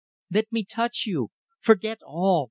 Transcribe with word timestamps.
Let 0.31 0.51
me 0.51 0.65
touch 0.65 1.03
you. 1.05 1.29
Forget 1.59 1.99
all 2.03 2.39